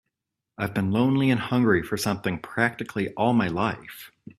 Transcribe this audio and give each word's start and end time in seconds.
I've 0.57 0.73
been 0.73 0.89
lonely 0.89 1.29
and 1.29 1.39
hungry 1.39 1.83
for 1.83 1.95
something 1.95 2.39
practically 2.39 3.13
all 3.13 3.33
my 3.33 3.49
life. 3.49 4.09